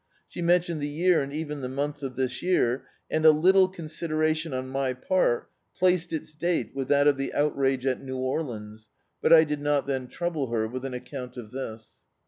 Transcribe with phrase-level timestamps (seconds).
[0.27, 4.51] She mentioned the year, and even the month of this year, and a little consideration
[4.51, 7.99] on my part placed its date with that of the outrage at [■66] D,i.,.db, Google
[7.99, 8.87] Hcnne New Orleans,
[9.21, 11.89] but I did not then trouble her with an account of this.